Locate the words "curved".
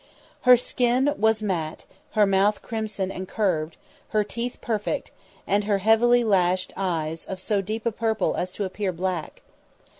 3.27-3.77